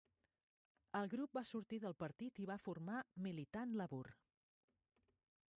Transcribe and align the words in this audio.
El 0.99 1.09
grup 1.11 1.37
va 1.39 1.43
sortir 1.49 1.79
del 1.83 1.95
partit 2.01 2.41
i 2.45 2.49
va 2.53 2.59
formar 2.65 3.05
Militant 3.27 3.79
Labour. 3.83 4.03